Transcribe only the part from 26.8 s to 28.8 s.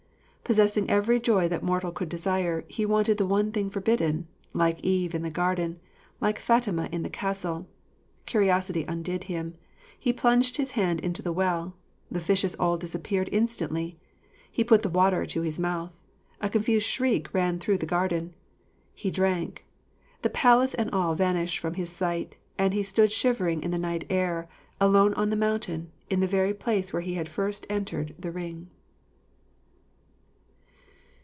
where he had first entered the ring.